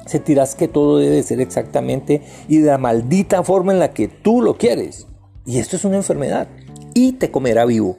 [0.05, 4.41] Sentirás que todo debe ser exactamente y de la maldita forma en la que tú
[4.41, 5.07] lo quieres.
[5.45, 6.49] Y esto es una enfermedad
[6.93, 7.97] y te comerá vivo.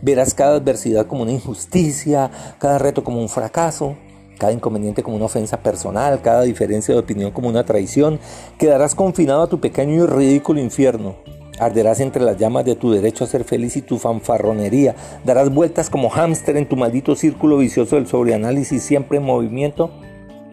[0.00, 3.96] Verás cada adversidad como una injusticia, cada reto como un fracaso,
[4.38, 8.18] cada inconveniente como una ofensa personal, cada diferencia de opinión como una traición.
[8.58, 11.16] Quedarás confinado a tu pequeño y ridículo infierno.
[11.60, 14.96] Arderás entre las llamas de tu derecho a ser feliz y tu fanfarronería.
[15.24, 19.90] Darás vueltas como hámster en tu maldito círculo vicioso del sobreanálisis, siempre en movimiento,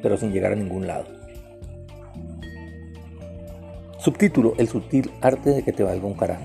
[0.04, 1.06] pero sin llegar a ningún lado.
[3.98, 6.44] Subtítulo: El sutil arte de que te valga un carajo.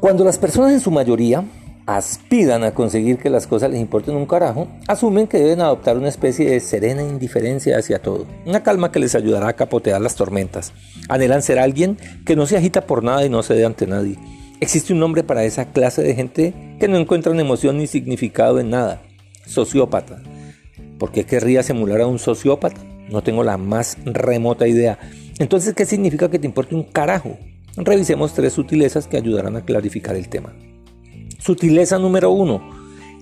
[0.00, 1.44] Cuando las personas en su mayoría
[1.84, 6.08] aspiran a conseguir que las cosas les importen un carajo, asumen que deben adoptar una
[6.08, 10.72] especie de serena indiferencia hacia todo, una calma que les ayudará a capotear las tormentas.
[11.08, 14.16] Anhelan ser alguien que no se agita por nada y no cede ante nadie.
[14.60, 18.70] Existe un nombre para esa clase de gente que no encuentran emoción ni significado en
[18.70, 19.02] nada,
[19.46, 20.22] sociópata.
[21.00, 22.80] ¿Por qué querría emular a un sociópata?
[23.10, 25.00] No tengo la más remota idea.
[25.40, 27.36] Entonces, ¿qué significa que te importe un carajo?
[27.80, 30.52] Revisemos tres sutilezas que ayudarán a clarificar el tema.
[31.38, 32.60] Sutileza número uno,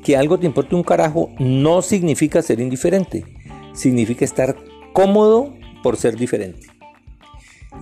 [0.02, 3.24] que algo te importe un carajo no significa ser indiferente,
[3.74, 4.56] significa estar
[4.92, 6.68] cómodo por ser diferente.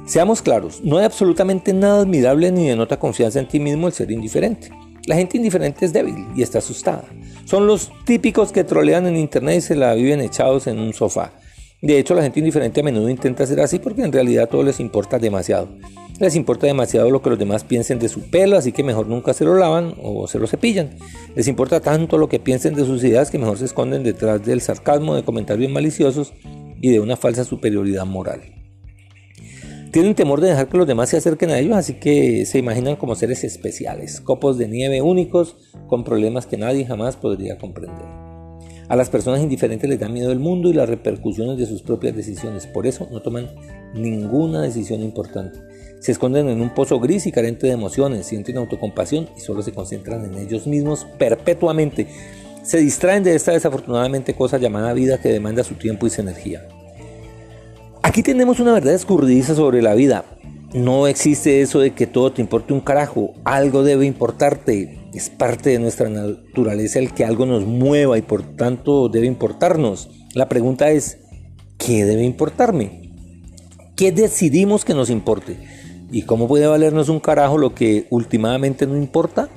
[0.04, 4.10] Seamos claros, no hay absolutamente nada admirable ni denota confianza en ti mismo el ser
[4.10, 4.70] indiferente.
[5.06, 7.04] La gente indiferente es débil y está asustada.
[7.44, 11.32] Son los típicos que trolean en internet y se la viven echados en un sofá.
[11.84, 14.80] De hecho, la gente indiferente a menudo intenta ser así porque en realidad todo les
[14.80, 15.68] importa demasiado.
[16.18, 19.34] Les importa demasiado lo que los demás piensen de su pelo, así que mejor nunca
[19.34, 20.96] se lo lavan o se lo cepillan.
[21.36, 24.62] Les importa tanto lo que piensen de sus ideas que mejor se esconden detrás del
[24.62, 26.32] sarcasmo, de comentarios maliciosos
[26.80, 28.40] y de una falsa superioridad moral.
[29.92, 32.96] Tienen temor de dejar que los demás se acerquen a ellos, así que se imaginan
[32.96, 38.23] como seres especiales, copos de nieve únicos, con problemas que nadie jamás podría comprender.
[38.94, 42.14] A las personas indiferentes les da miedo el mundo y las repercusiones de sus propias
[42.14, 42.68] decisiones.
[42.68, 43.50] Por eso no toman
[43.92, 45.58] ninguna decisión importante.
[45.98, 49.72] Se esconden en un pozo gris y carente de emociones, sienten autocompasión y solo se
[49.72, 52.06] concentran en ellos mismos perpetuamente.
[52.62, 56.64] Se distraen de esta desafortunadamente cosa llamada vida que demanda su tiempo y su energía.
[58.00, 60.24] Aquí tenemos una verdad escurridiza sobre la vida.
[60.72, 63.34] No existe eso de que todo te importe un carajo.
[63.42, 65.03] Algo debe importarte.
[65.14, 70.10] Es parte de nuestra naturaleza el que algo nos mueva y por tanto debe importarnos.
[70.34, 71.18] La pregunta es,
[71.78, 73.12] ¿qué debe importarme?
[73.94, 75.56] ¿Qué decidimos que nos importe?
[76.10, 79.48] ¿Y cómo puede valernos un carajo lo que últimamente no importa?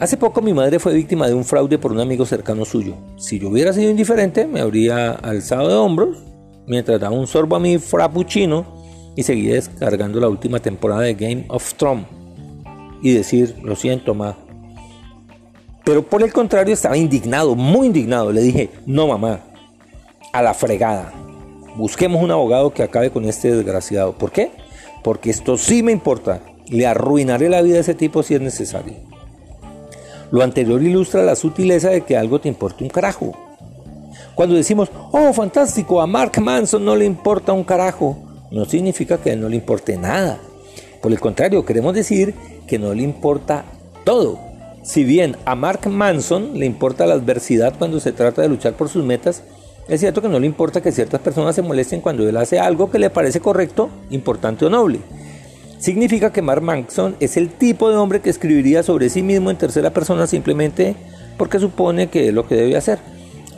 [0.00, 2.96] Hace poco mi madre fue víctima de un fraude por un amigo cercano suyo.
[3.18, 6.18] Si yo hubiera sido indiferente, me habría alzado de hombros
[6.66, 8.66] mientras daba un sorbo a mi frappuccino
[9.14, 12.21] y seguía descargando la última temporada de Game of Thrones
[13.02, 14.36] y decir, lo siento, ma.
[15.84, 18.30] Pero por el contrario estaba indignado, muy indignado.
[18.32, 19.40] Le dije, no, mamá,
[20.32, 21.12] a la fregada.
[21.76, 24.12] Busquemos un abogado que acabe con este desgraciado.
[24.12, 24.52] ¿Por qué?
[25.02, 26.42] Porque esto sí me importa.
[26.68, 28.94] Le arruinaré la vida a ese tipo si es necesario.
[30.30, 33.32] Lo anterior ilustra la sutileza de que algo te importe un carajo.
[34.34, 38.16] Cuando decimos, oh, fantástico, a Mark Manson no le importa un carajo,
[38.50, 40.38] no significa que no le importe nada.
[41.02, 42.34] Por el contrario, queremos decir
[42.72, 43.66] que no le importa
[44.02, 44.38] todo.
[44.82, 48.88] Si bien a Mark Manson le importa la adversidad cuando se trata de luchar por
[48.88, 49.42] sus metas,
[49.88, 52.90] es cierto que no le importa que ciertas personas se molesten cuando él hace algo
[52.90, 55.00] que le parece correcto, importante o noble.
[55.80, 59.58] Significa que Mark Manson es el tipo de hombre que escribiría sobre sí mismo en
[59.58, 60.96] tercera persona simplemente
[61.36, 63.00] porque supone que es lo que debe hacer.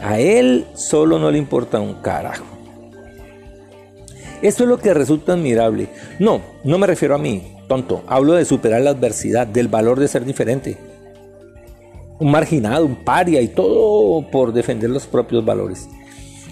[0.03, 2.47] A él solo no le importa un carajo.
[4.43, 5.89] Esto es lo que resulta admirable.
[6.19, 8.03] No, no me refiero a mí, tonto.
[8.07, 10.77] Hablo de superar la adversidad, del valor de ser diferente.
[12.19, 15.89] Un marginado, un paria y todo por defender los propios valores.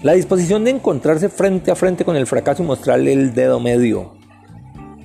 [0.01, 4.13] La disposición de encontrarse frente a frente con el fracaso y mostrarle el dedo medio.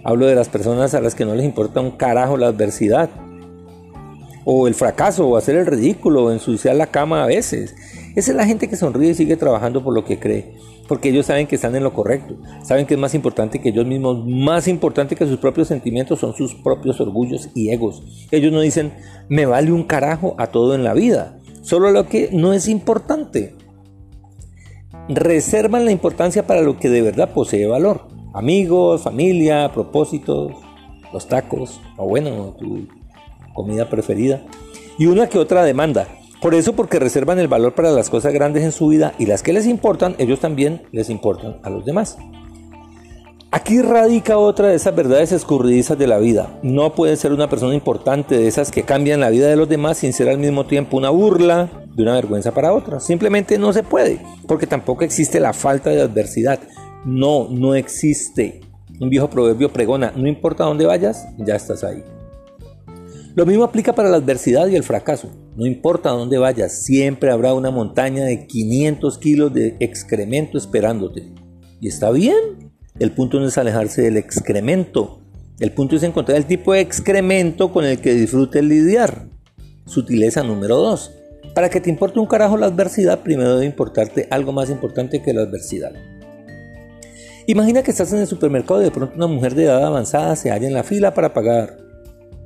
[0.03, 3.11] Hablo de las personas a las que no les importa un carajo la adversidad.
[4.45, 7.77] O el fracaso, o hacer el ridículo, o ensuciar la cama a veces.
[8.17, 10.55] Esa es la gente que sonríe y sigue trabajando por lo que cree,
[10.89, 13.87] porque ellos saben que están en lo correcto, saben que es más importante que ellos
[13.87, 18.03] mismos, más importante que sus propios sentimientos son sus propios orgullos y egos.
[18.31, 18.95] Ellos no dicen,
[19.29, 23.55] me vale un carajo a todo en la vida, solo lo que no es importante.
[25.09, 28.09] Reservan la importancia para lo que de verdad posee valor.
[28.35, 30.53] Amigos, familia, propósitos,
[31.13, 32.87] los tacos, o bueno, tu
[33.55, 34.43] comida preferida.
[34.99, 36.09] Y una que otra demanda,
[36.41, 39.43] por eso, porque reservan el valor para las cosas grandes en su vida y las
[39.43, 42.17] que les importan, ellos también les importan a los demás.
[43.51, 46.59] Aquí radica otra de esas verdades escurridizas de la vida.
[46.63, 49.97] No puede ser una persona importante de esas que cambian la vida de los demás
[49.97, 53.01] sin ser al mismo tiempo una burla de una vergüenza para otra.
[53.01, 56.61] Simplemente no se puede, porque tampoco existe la falta de adversidad.
[57.07, 58.61] No, no existe.
[59.01, 62.05] Un viejo proverbio pregona, no importa dónde vayas, ya estás ahí.
[63.39, 65.31] Lo mismo aplica para la adversidad y el fracaso.
[65.55, 71.33] No importa dónde vayas, siempre habrá una montaña de 500 kilos de excremento esperándote.
[71.81, 72.73] Y está bien.
[72.99, 75.21] El punto no es alejarse del excremento.
[75.61, 79.29] El punto es encontrar el tipo de excremento con el que disfrutes lidiar.
[79.87, 81.13] Sutileza número 2.
[81.55, 85.33] Para que te importe un carajo la adversidad, primero debe importarte algo más importante que
[85.33, 85.93] la adversidad.
[87.47, 90.51] Imagina que estás en el supermercado y de pronto una mujer de edad avanzada se
[90.51, 91.88] halla en la fila para pagar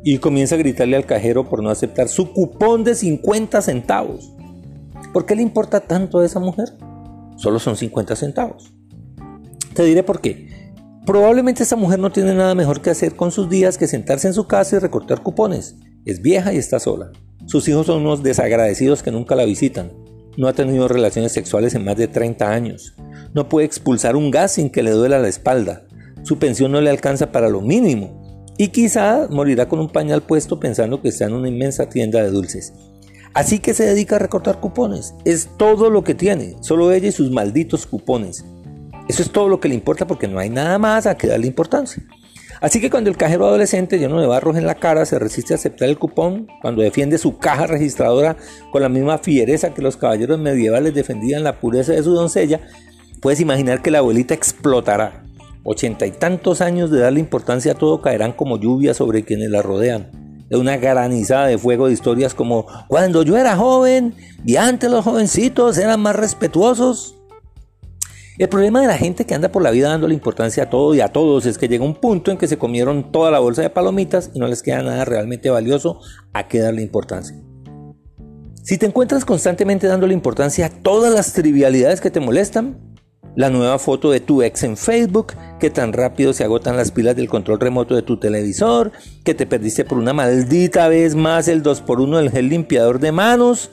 [0.05, 4.33] y comienza a gritarle al cajero por no aceptar su cupón de 50 centavos.
[5.12, 6.73] ¿Por qué le importa tanto a esa mujer?
[7.37, 8.73] Solo son 50 centavos.
[9.75, 10.49] Te diré por qué.
[11.07, 14.35] Probablemente esa mujer no tiene nada mejor que hacer con sus días que sentarse en
[14.35, 15.77] su casa y recortar cupones.
[16.05, 17.11] Es vieja y está sola.
[17.47, 19.93] Sus hijos son unos desagradecidos que nunca la visitan.
[20.37, 22.95] No ha tenido relaciones sexuales en más de 30 años.
[23.35, 25.85] No puede expulsar un gas sin que le duela la espalda.
[26.23, 28.21] Su pensión no le alcanza para lo mínimo
[28.62, 32.31] y quizá morirá con un pañal puesto pensando que está en una inmensa tienda de
[32.31, 32.72] dulces.
[33.35, 35.14] Así que se dedica a recortar cupones.
[35.25, 38.44] Es todo lo que tiene, solo ella y sus malditos cupones.
[39.09, 41.48] Eso es todo lo que le importa porque no hay nada más a que darle
[41.48, 42.05] importancia.
[42.61, 45.57] Así que cuando el cajero adolescente lleno de barros en la cara se resiste a
[45.57, 48.37] aceptar el cupón, cuando defiende su caja registradora
[48.70, 52.61] con la misma fiereza que los caballeros medievales defendían la pureza de su doncella,
[53.20, 55.25] puedes imaginar que la abuelita explotará
[55.64, 59.62] ochenta y tantos años de darle importancia a todo caerán como lluvia sobre quienes la
[59.62, 60.11] rodean.
[60.48, 65.05] De una granizada de fuego de historias como cuando yo era joven y antes los
[65.05, 67.16] jovencitos eran más respetuosos.
[68.38, 71.01] El problema de la gente que anda por la vida dándole importancia a todo y
[71.01, 73.70] a todos es que llega un punto en que se comieron toda la bolsa de
[73.70, 76.01] palomitas y no les queda nada realmente valioso
[76.33, 77.37] a qué darle importancia.
[78.62, 82.91] Si te encuentras constantemente dándole importancia a todas las trivialidades que te molestan,
[83.37, 87.16] la nueva foto de tu ex en Facebook, que tan rápido se agotan las pilas
[87.16, 88.92] del control remoto de tu televisor,
[89.25, 93.71] que te perdiste por una maldita vez más el 2x1 del gel limpiador de manos.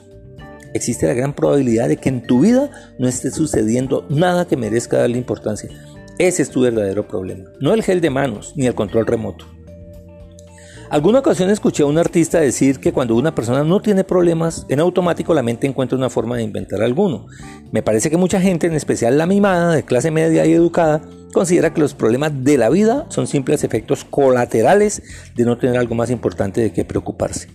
[0.72, 4.98] Existe la gran probabilidad de que en tu vida no esté sucediendo nada que merezca
[4.98, 5.68] darle importancia.
[6.18, 9.46] Ese es tu verdadero problema, no el gel de manos ni el control remoto.
[10.90, 14.80] Alguna ocasión escuché a un artista decir que cuando una persona no tiene problemas, en
[14.80, 17.26] automático la mente encuentra una forma de inventar alguno.
[17.70, 21.00] Me parece que mucha gente, en especial la mimada, de clase media y educada,
[21.32, 25.00] considera que los problemas de la vida son simples efectos colaterales
[25.36, 27.46] de no tener algo más importante de qué preocuparse.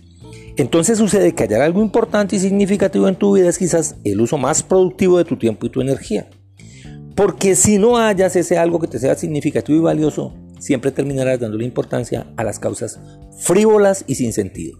[0.56, 4.38] Entonces sucede que hallar algo importante y significativo en tu vida es quizás el uso
[4.38, 6.26] más productivo de tu tiempo y tu energía.
[7.14, 11.64] Porque si no hallas ese algo que te sea significativo y valioso, siempre terminarás dándole
[11.64, 13.00] importancia a las causas
[13.38, 14.78] frívolas y sin sentido.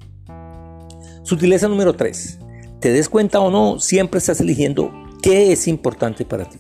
[1.23, 2.39] Sutileza número 3.
[2.81, 6.59] Te des cuenta o no, siempre estás eligiendo qué es importante para ti.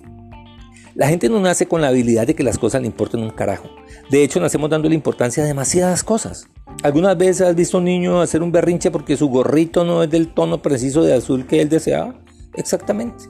[0.94, 3.68] La gente no nace con la habilidad de que las cosas le importen un carajo.
[4.10, 6.48] De hecho, nacemos dándole importancia a demasiadas cosas.
[6.82, 10.10] ¿Algunas veces has visto a un niño hacer un berrinche porque su gorrito no es
[10.10, 12.18] del tono preciso de azul que él deseaba?
[12.54, 13.24] Exactamente.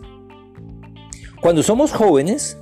[1.40, 2.56] Cuando somos jóvenes,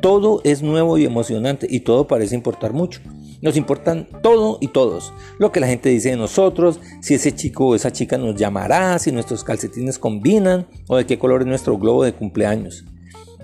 [0.00, 3.00] todo es nuevo y emocionante y todo parece importar mucho.
[3.42, 5.12] Nos importan todo y todos.
[5.38, 8.98] Lo que la gente dice de nosotros, si ese chico o esa chica nos llamará,
[8.98, 12.84] si nuestros calcetines combinan o de qué color es nuestro globo de cumpleaños.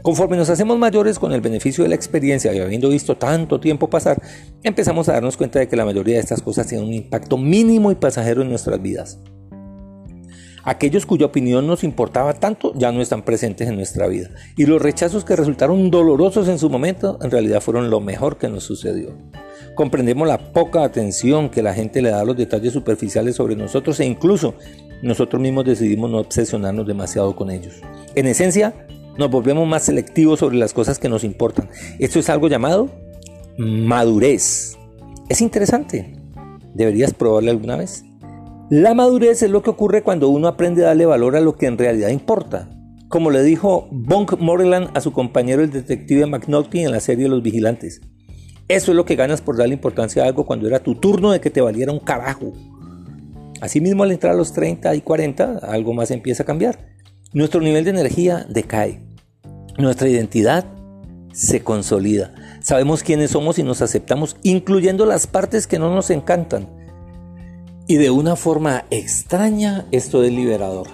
[0.03, 3.91] Conforme nos hacemos mayores con el beneficio de la experiencia y habiendo visto tanto tiempo
[3.91, 4.23] pasar,
[4.63, 7.91] empezamos a darnos cuenta de que la mayoría de estas cosas tienen un impacto mínimo
[7.91, 9.19] y pasajero en nuestras vidas.
[10.67, 14.31] Aquellos cuya opinión nos importaba tanto ya no están presentes en nuestra vida.
[14.57, 18.49] Y los rechazos que resultaron dolorosos en su momento en realidad fueron lo mejor que
[18.49, 19.17] nos sucedió.
[19.77, 24.01] Comprendemos la poca atención que la gente le da a los detalles superficiales sobre nosotros
[24.01, 24.55] e incluso
[25.03, 27.75] nosotros mismos decidimos no obsesionarnos demasiado con ellos.
[28.17, 28.75] En esencia,
[29.17, 31.71] nos volvemos más selectivos sobre las cosas que nos importan.
[32.01, 32.91] Esto es algo llamado
[33.57, 34.77] madurez.
[35.29, 36.13] Es interesante.
[36.75, 38.05] ¿Deberías probarlo alguna vez?
[38.69, 41.67] La madurez es lo que ocurre cuando uno aprende a darle valor a lo que
[41.67, 42.69] en realidad importa.
[43.09, 47.45] Como le dijo Bunk Moreland a su compañero el detective McNulty en la serie Los
[47.45, 48.01] Vigilantes.
[48.67, 51.41] Eso es lo que ganas por darle importancia a algo cuando era tu turno de
[51.41, 52.55] que te valiera un carajo.
[53.61, 56.89] Asimismo, al entrar a los 30 y 40, algo más empieza a cambiar.
[57.33, 59.01] Nuestro nivel de energía decae.
[59.79, 60.67] Nuestra identidad
[61.33, 62.35] se consolida.
[62.63, 66.86] Sabemos quiénes somos y nos aceptamos, incluyendo las partes que no nos encantan.
[67.89, 70.89] Y de una forma extraña esto es liberador.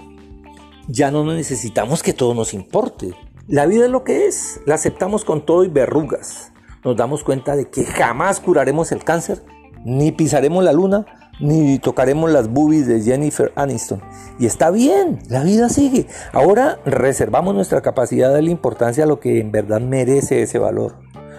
[0.89, 3.15] Ya no necesitamos que todo nos importe.
[3.49, 4.61] La vida es lo que es.
[4.67, 6.53] La aceptamos con todo y verrugas.
[6.85, 9.43] Nos damos cuenta de que jamás curaremos el cáncer,
[9.87, 14.03] ni pisaremos la luna, ni tocaremos las boobies de Jennifer Aniston.
[14.39, 16.07] Y está bien, la vida sigue.
[16.33, 20.97] Ahora reservamos nuestra capacidad de darle importancia a lo que en verdad merece ese valor.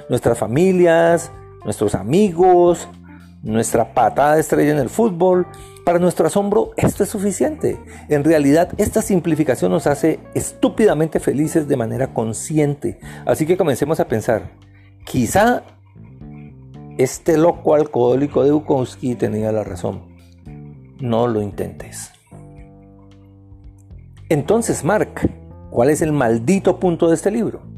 [0.09, 1.31] Nuestras familias,
[1.63, 2.87] nuestros amigos,
[3.43, 5.45] nuestra patada estrella en el fútbol.
[5.85, 7.77] Para nuestro asombro, esto es suficiente.
[8.07, 12.99] En realidad, esta simplificación nos hace estúpidamente felices de manera consciente.
[13.25, 14.51] Así que comencemos a pensar,
[15.05, 15.63] quizá
[16.97, 20.15] este loco alcohólico de Bukowski tenía la razón.
[20.99, 22.11] No lo intentes.
[24.29, 25.29] Entonces, Mark,
[25.69, 27.72] ¿cuál es el maldito punto de este libro?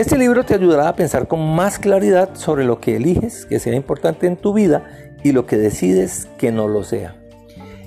[0.00, 3.74] Este libro te ayudará a pensar con más claridad sobre lo que eliges que sea
[3.74, 4.86] importante en tu vida
[5.22, 7.20] y lo que decides que no lo sea.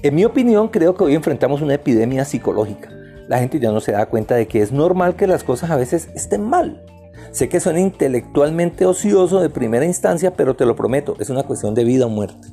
[0.04, 2.92] En mi opinión, creo que hoy enfrentamos una epidemia psicológica.
[3.28, 5.76] La gente ya no se da cuenta de que es normal que las cosas a
[5.76, 6.86] veces estén mal.
[7.32, 11.74] Sé que suena intelectualmente ocioso de primera instancia, pero te lo prometo, es una cuestión
[11.74, 12.48] de vida o muerte.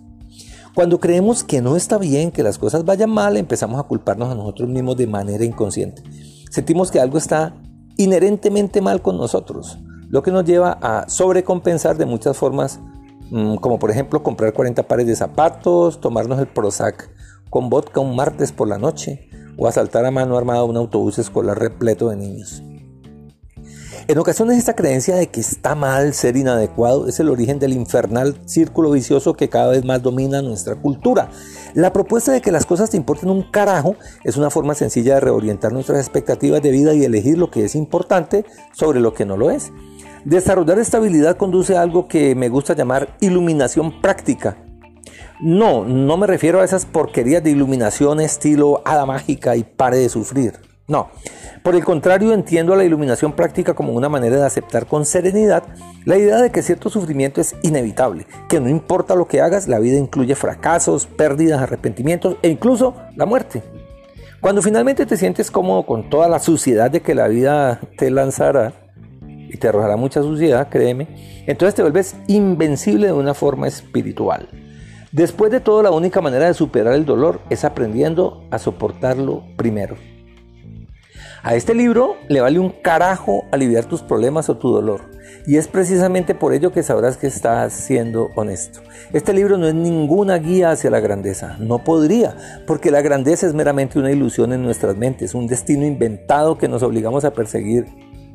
[0.74, 4.34] Cuando creemos que no está bien, que las cosas vayan mal, empezamos a culparnos a
[4.34, 6.02] nosotros mismos de manera inconsciente.
[6.50, 7.52] Sentimos que algo está
[8.00, 9.78] inherentemente mal con nosotros,
[10.08, 12.80] lo que nos lleva a sobrecompensar de muchas formas,
[13.30, 17.10] mm, como por ejemplo comprar 40 pares de zapatos, tomarnos el Prozac
[17.50, 19.28] con vodka un martes por la noche
[19.58, 22.62] o asaltar a mano armada un autobús escolar repleto de niños.
[24.08, 28.40] En ocasiones esta creencia de que está mal ser inadecuado es el origen del infernal
[28.44, 31.30] círculo vicioso que cada vez más domina nuestra cultura.
[31.74, 35.20] La propuesta de que las cosas te importen un carajo es una forma sencilla de
[35.20, 39.36] reorientar nuestras expectativas de vida y elegir lo que es importante sobre lo que no
[39.36, 39.70] lo es.
[40.24, 44.56] Desarrollar estabilidad conduce a algo que me gusta llamar iluminación práctica.
[45.40, 50.08] No, no me refiero a esas porquerías de iluminación estilo hada mágica y pare de
[50.08, 50.58] sufrir.
[50.86, 51.08] No,
[51.62, 55.64] por el contrario, entiendo a la iluminación práctica como una manera de aceptar con serenidad
[56.04, 59.78] la idea de que cierto sufrimiento es inevitable, que no importa lo que hagas, la
[59.78, 63.62] vida incluye fracasos, pérdidas, arrepentimientos e incluso la muerte.
[64.40, 68.72] Cuando finalmente te sientes cómodo con toda la suciedad de que la vida te lanzará,
[69.52, 71.08] y te arrojará mucha suciedad, créeme,
[71.46, 74.48] entonces te vuelves invencible de una forma espiritual.
[75.12, 79.96] Después de todo, la única manera de superar el dolor es aprendiendo a soportarlo primero.
[81.42, 85.00] A este libro le vale un carajo aliviar tus problemas o tu dolor.
[85.46, 88.80] Y es precisamente por ello que sabrás que estás siendo honesto.
[89.14, 91.56] Este libro no es ninguna guía hacia la grandeza.
[91.58, 92.36] No podría,
[92.66, 96.82] porque la grandeza es meramente una ilusión en nuestras mentes, un destino inventado que nos
[96.82, 97.86] obligamos a perseguir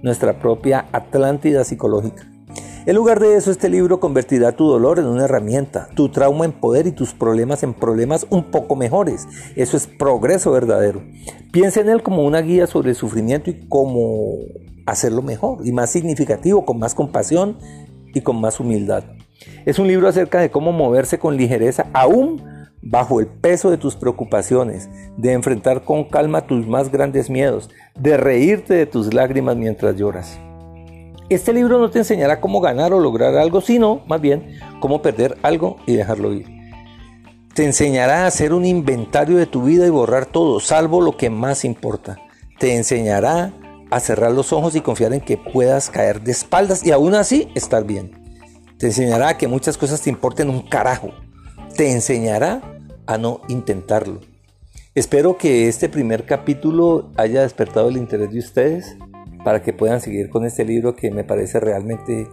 [0.01, 2.34] nuestra propia Atlántida psicológica.
[2.87, 6.51] En lugar de eso, este libro convertirá tu dolor en una herramienta, tu trauma en
[6.51, 9.27] poder y tus problemas en problemas un poco mejores.
[9.55, 11.01] Eso es progreso verdadero.
[11.51, 14.35] Piensa en él como una guía sobre el sufrimiento y cómo
[14.85, 17.57] hacerlo mejor y más significativo, con más compasión
[18.13, 19.03] y con más humildad.
[19.65, 22.43] Es un libro acerca de cómo moverse con ligereza aún
[22.83, 28.15] bajo el peso de tus preocupaciones, de enfrentar con calma tus más grandes miedos, de
[28.15, 30.37] reírte de tus lágrimas mientras lloras.
[31.27, 35.37] Este libro no te enseñará cómo ganar o lograr algo, sino más bien cómo perder
[35.41, 36.45] algo y dejarlo ir.
[37.55, 41.31] Te enseñará a hacer un inventario de tu vida y borrar todo, salvo lo que
[41.31, 42.19] más importa.
[42.59, 43.53] Te enseñará
[43.89, 47.49] a cerrar los ojos y confiar en que puedas caer de espaldas y aún así
[47.55, 48.11] estar bien.
[48.77, 51.09] Te enseñará que muchas cosas te importen un carajo.
[51.75, 52.61] Te enseñará
[53.07, 54.21] a no intentarlo.
[54.93, 58.95] Espero que este primer capítulo haya despertado el interés de ustedes
[59.45, 62.27] para que puedan seguir con este libro que me parece realmente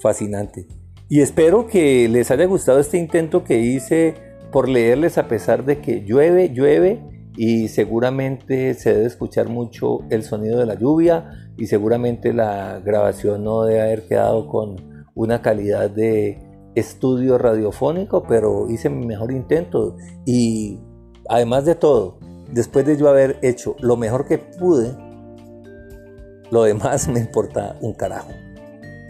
[0.00, 0.66] fascinante.
[1.10, 4.14] Y espero que les haya gustado este intento que hice
[4.50, 7.02] por leerles a pesar de que llueve, llueve
[7.36, 13.44] y seguramente se debe escuchar mucho el sonido de la lluvia y seguramente la grabación
[13.44, 16.38] no debe haber quedado con una calidad de
[16.74, 20.80] estudio radiofónico, pero hice mi mejor intento y
[21.28, 22.18] además de todo,
[22.50, 25.03] después de yo haber hecho lo mejor que pude,
[26.50, 28.32] lo demás me importa un carajo.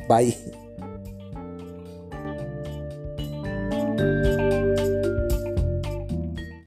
[0.09, 0.64] Bye.